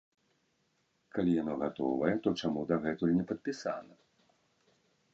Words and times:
Калі 1.17 1.31
яно 1.41 1.53
гатовае, 1.65 2.13
то 2.23 2.35
чаму 2.41 2.67
дагэтуль 2.75 3.17
не 3.19 3.25
падпісана? 3.33 3.93